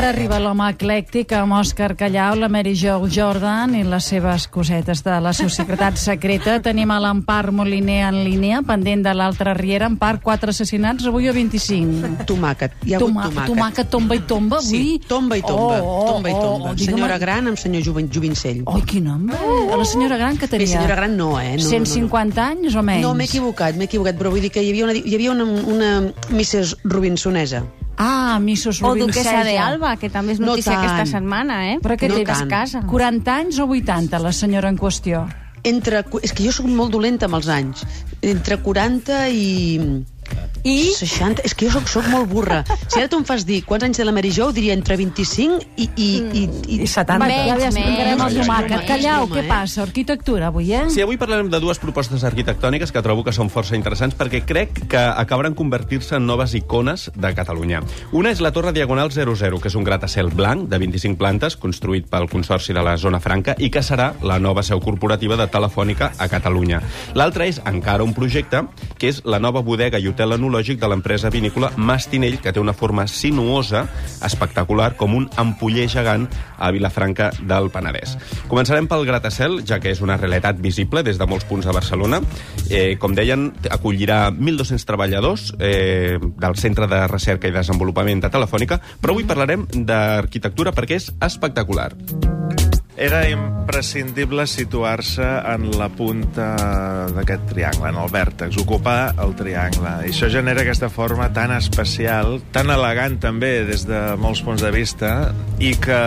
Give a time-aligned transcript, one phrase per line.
[0.00, 5.02] Ara arriba l'home eclèctic amb Òscar Callau, la Mary Jo Jordan i les seves cosetes
[5.04, 6.54] de la societat secreta.
[6.64, 9.90] Tenim a l'Empar Moliner en línia, pendent de l'altra riera.
[9.92, 12.24] Empar, quatre assassinats, avui o 25?
[12.30, 12.78] Tomàquet.
[12.88, 13.52] Hi ha Toma, hagut tomàquet.
[13.52, 14.70] tomàquet, tomba i tomba, avui?
[14.70, 15.82] Sí, tomba i tomba.
[15.82, 16.70] Oh, oh, tomba i oh, tomba.
[16.70, 18.64] oh, digue'm- senyora gran amb senyor Jovin, Jovincell.
[18.72, 19.76] Ai, quin nom, eh?
[19.76, 20.64] La senyora gran que tenia...
[20.64, 21.58] Bé, senyora gran no, eh?
[21.60, 23.04] No, 150 anys o menys?
[23.04, 25.44] No, m'he equivocat, m'he equivocat, però vull dir que hi havia una, hi havia una,
[25.44, 25.92] una
[26.32, 26.78] Mrs.
[26.88, 27.66] Robinsonesa.
[28.00, 30.86] Ah, Missos O duquesa de Alba, que també és No notícia tant.
[30.86, 31.78] aquesta setmana, eh?
[31.84, 32.24] Però què No té?
[32.24, 32.48] tant.
[32.48, 32.80] casa.
[32.88, 35.26] 40 anys o 80, la senyora en qüestió?
[35.62, 37.84] Entre, és que jo sóc molt dolenta amb els anys.
[38.22, 39.44] Entre 40 i...
[40.64, 40.92] I?
[40.92, 42.60] 60, és que jo soc, soc molt burra.
[42.86, 45.60] Si ara tu em fas dir quants anys té la Mary Jo, diria entre 25
[45.76, 45.88] i...
[46.00, 47.18] I, i, i, I 70.
[47.20, 48.86] Menys, ja explicarem el menys.
[48.88, 49.48] Callau, què eh?
[49.48, 49.82] passa?
[49.84, 50.84] Arquitectura, avui, eh?
[50.92, 54.82] Sí, avui parlarem de dues propostes arquitectòniques que trobo que són força interessants perquè crec
[54.90, 57.82] que acabaran convertir-se en noves icones de Catalunya.
[58.16, 62.08] Una és la Torre Diagonal 00, que és un gratacel blanc de 25 plantes construït
[62.10, 66.12] pel Consorci de la Zona Franca i que serà la nova seu corporativa de Telefònica
[66.18, 66.82] a Catalunya.
[67.18, 68.64] L'altra és encara un projecte
[68.98, 72.74] que és la nova bodega i hotel enològic de l'empresa vinícola Mastinell, que té una
[72.74, 73.86] forma sinuosa,
[74.26, 76.26] espectacular, com un ampoller gegant
[76.58, 78.16] a Vilafranca del Penedès.
[78.50, 82.20] Començarem pel gratacel, ja que és una realitat visible des de molts punts de Barcelona.
[82.68, 88.80] Eh, com deien, acollirà 1.200 treballadors eh, del Centre de Recerca i Desenvolupament de Telefònica,
[89.00, 91.92] però avui parlarem d'arquitectura perquè és espectacular.
[93.00, 96.50] Era imprescindible situar-se en la punta
[97.14, 99.94] d'aquest triangle, en el vèrtex, ocupar el triangle.
[100.04, 104.68] I això genera aquesta forma tan especial, tan elegant també des de molts punts de
[104.74, 105.14] vista,
[105.56, 106.00] i que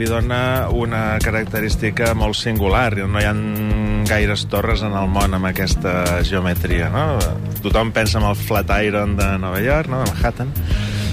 [0.00, 0.40] li dona
[0.72, 2.94] una característica molt singular.
[3.04, 3.36] No hi ha
[4.08, 7.18] gaires torres en el món amb aquesta geometria, no?
[7.60, 10.00] Tothom pensa en el Flatiron de Nova York, no?
[10.00, 10.56] de Manhattan,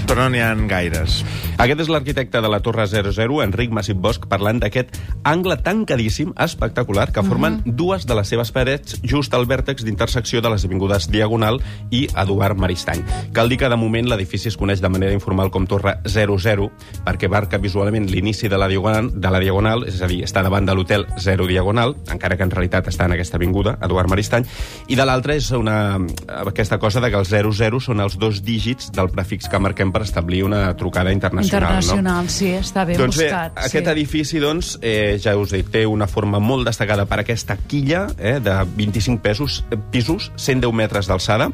[0.06, 1.20] però no n'hi ha gaires.
[1.58, 4.94] Aquest és l'arquitecte de la Torre 00, Enric Massip Bosch, parlant d'aquest
[5.26, 10.52] angle tancadíssim, espectacular, que formen dues de les seves parets just al vèrtex d'intersecció de
[10.52, 11.58] les avingudes Diagonal
[11.90, 13.02] i Eduard Maristany.
[13.34, 16.68] Cal dir que, de moment, l'edifici es coneix de manera informal com Torre 00,
[17.06, 20.68] perquè marca visualment l'inici de, la diagonal, de la Diagonal, és a dir, està davant
[20.68, 24.46] de l'hotel 0 Diagonal, encara que en realitat està en aquesta avinguda, Eduard Maristany,
[24.86, 25.98] i de l'altra és una,
[26.44, 30.04] aquesta cosa de que els 00 són els dos dígits del prefix que marquem per
[30.04, 31.70] establir una trucada internacional.
[31.70, 32.32] Internacional, no?
[32.32, 33.54] sí, està ben doncs bé, buscat.
[33.64, 33.92] aquest sí.
[33.94, 38.36] edifici, doncs, eh, ja us dic, té una forma molt destacada per aquesta quilla eh,
[38.44, 39.62] de 25 pesos,
[39.94, 41.48] pisos, 110 metres d'alçada,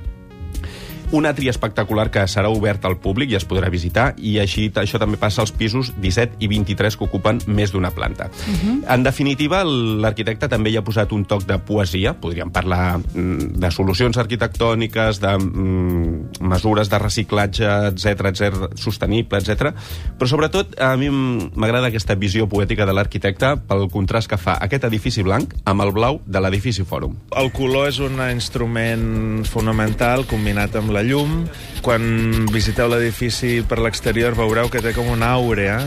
[1.13, 4.99] un atri espectacular que serà obert al públic i es podrà visitar, i així això
[5.01, 8.31] també passa als pisos 17 i 23 que ocupen més d'una planta.
[8.33, 8.95] Uh -huh.
[8.95, 13.71] En definitiva, l'arquitecte també hi ha posat un toc de poesia, podríem parlar mm, de
[13.71, 19.73] solucions arquitectòniques, de mm, mesures de reciclatge, etc etc sostenible, etc.
[20.19, 24.87] Però sobretot a mi m'agrada aquesta visió poètica de l'arquitecte pel contrast que fa aquest
[24.89, 27.15] edifici blanc amb el blau de l'edifici Fòrum.
[27.39, 31.45] El color és un instrument fonamental combinat amb la llum.
[31.83, 35.79] Quan visiteu l'edifici per l'exterior veureu que té com una àurea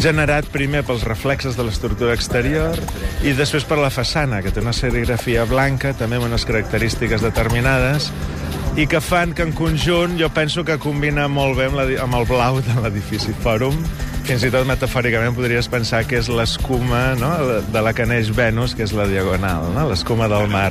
[0.00, 2.78] generat primer pels reflexes de l'estructura exterior
[3.26, 8.10] i després per la façana, que té una serigrafia blanca, també amb unes característiques determinades,
[8.76, 12.14] i que fan que en conjunt jo penso que combina molt bé amb, la, amb
[12.20, 13.76] el blau de l'edifici Fòrum.
[14.28, 17.32] Fins i tot metafòricament podries pensar que és l'escuma no?
[17.72, 19.88] de la que neix Venus, que és la diagonal, no?
[19.90, 20.70] l'escuma del mar.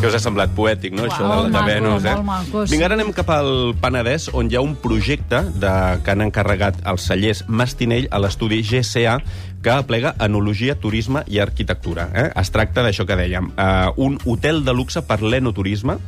[0.00, 2.14] Que us ha semblat poètic, no, això Molt de, de maco, Venus, eh?
[2.16, 2.72] molt maco, sí.
[2.72, 3.50] Vinga, ara anem cap al
[3.80, 5.72] Penedès, on hi ha un projecte de,
[6.04, 9.18] que han encarregat els cellers Mastinell a l'estudi GCA,
[9.62, 12.08] que aplega enologia, turisme i arquitectura.
[12.14, 12.28] Eh?
[12.40, 15.98] Es tracta d'això que dèiem, uh, un hotel de luxe per l'enoturisme,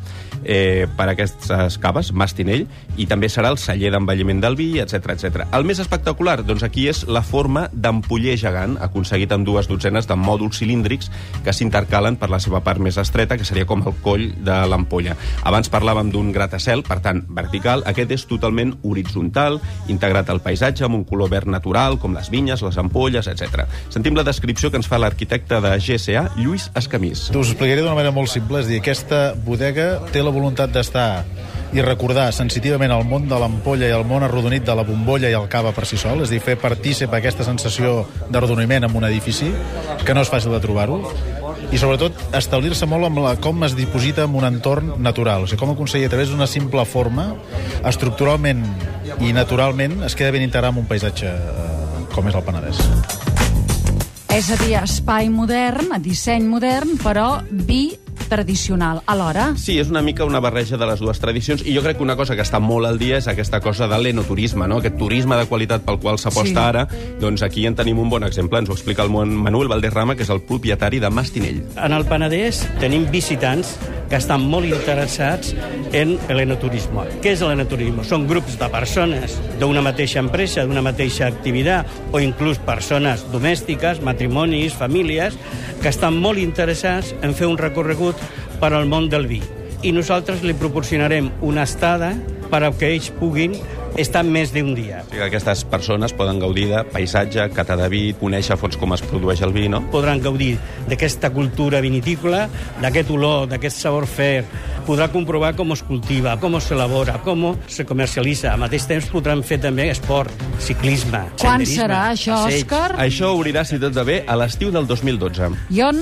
[0.45, 5.47] eh, per aquestes caves, Mastinell, i també serà el celler d'envelliment del vi, etc etc.
[5.55, 10.17] El més espectacular, doncs aquí és la forma d'ampoller gegant, aconseguit amb dues dotzenes de
[10.19, 11.11] mòduls cilíndrics
[11.45, 15.17] que s'intercalen per la seva part més estreta, que seria com el coll de l'ampolla.
[15.45, 17.85] Abans parlàvem d'un gratacel, per tant, vertical.
[17.87, 19.61] Aquest és totalment horitzontal,
[19.93, 23.42] integrat al paisatge, amb un color verd natural, com les vinyes, les ampolles, etc.
[23.93, 27.29] Sentim la descripció que ens fa l'arquitecte de GCA, Lluís Escamís.
[27.31, 31.25] Us ho explicaré d'una manera molt simple, és dir, aquesta bodega té la voluntat d'estar
[31.73, 35.37] i recordar sensitivament el món de l'ampolla i el món arrodonit de la bombolla i
[35.37, 39.09] el cava per si sol, és a dir, fer partícip aquesta sensació d'arrodoniment en un
[39.09, 39.49] edifici,
[40.05, 41.01] que no és fàcil de trobar-ho,
[41.73, 45.63] i sobretot establir-se molt amb la, com es diposita en un entorn natural, o sigui,
[45.65, 47.31] com aconseguir a través d'una simple forma,
[47.89, 48.67] estructuralment
[49.25, 53.32] i naturalment es queda ben integrat en un paisatge eh, com és el Penedès.
[54.33, 57.99] És a dir, espai modern, disseny modern, però vi
[58.33, 59.03] tradicional.
[59.07, 62.03] Alhora, Sí, és una mica una barreja de les dues tradicions i jo crec que
[62.07, 64.79] una cosa que està molt al dia és aquesta cosa de l'enoturisme, no?
[64.81, 66.57] aquest turisme de qualitat pel qual s'aposta Sí.
[66.57, 66.87] ara.
[67.21, 70.31] Doncs aquí en tenim un bon exemple, ens ho explica el Manuel Valderrama, que és
[70.31, 71.63] el propietari de Mastinell.
[71.77, 73.77] En el Penedès tenim visitants
[74.13, 75.55] que estan molt interessats
[75.97, 77.07] en l'enoturisme.
[77.25, 78.05] Què és l'enoturisme?
[78.05, 84.77] Són grups de persones d'una mateixa empresa, d'una mateixa activitat, o inclús persones domèstiques, matrimonis,
[84.77, 85.39] famílies,
[85.81, 88.21] que estan molt interessats en fer un recorregut
[88.61, 89.41] per al món del vi.
[89.81, 92.13] I nosaltres li proporcionarem una estada
[92.53, 93.55] per a que ells puguin
[93.99, 95.03] estar més d'un dia.
[95.03, 98.93] O sigui, aquestes persones poden gaudir de paisatge, cata de vi, conèixer a fons com
[98.97, 99.83] es produeix el vi, no?
[99.93, 100.55] podran gaudir
[100.89, 102.47] d'aquesta cultura vinitícola,
[102.81, 104.45] d'aquest olor, d'aquest sabor fer,
[104.87, 108.53] podrà comprovar com es cultiva, com s'elabora, com se comercialitza.
[108.53, 112.65] Al mateix temps podran fer també esport, ciclisme, quan serà això, passeig.
[112.67, 113.01] Òscar?
[113.01, 116.01] Això obrirà, si tot va bé, a l'estiu del 2012, I on?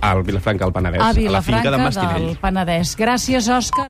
[0.00, 2.26] al Vilafranca del Penedès, A a la finca Vilafranca de Mastinell.
[2.28, 2.96] del Penedès.
[2.96, 3.86] Gràcies, Òscar.